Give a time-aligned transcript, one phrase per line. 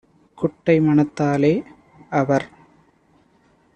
[0.37, 1.53] குட்டை மனத்தாலே-
[2.19, 2.47] அவர்